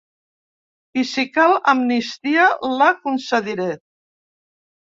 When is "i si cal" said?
1.01-1.53